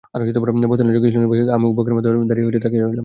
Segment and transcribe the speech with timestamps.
[0.69, 2.99] বস্তা নিয়ে যখন কিসলু নামছে, আমিও বকের মতো গলা বাঁড়িয়ে তাকিয়ে রইলাম।